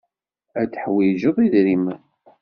Ad 0.61 0.69
teḥwijeḍ 0.71 1.37
idrimen. 1.45 2.01